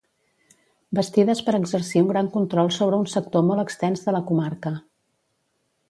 [0.99, 4.77] Bastides per exercir un gran control sobre un sector molt extens de la comarca.